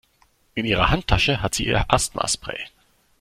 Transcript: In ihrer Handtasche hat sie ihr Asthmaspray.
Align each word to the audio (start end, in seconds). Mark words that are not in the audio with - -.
In 0.55 0.65
ihrer 0.65 0.89
Handtasche 0.89 1.43
hat 1.43 1.53
sie 1.53 1.67
ihr 1.67 1.85
Asthmaspray. 1.93 2.57